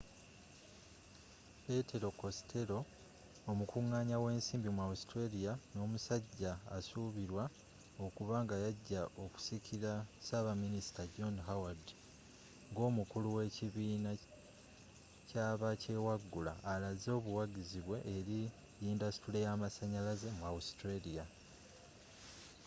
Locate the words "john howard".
11.15-11.85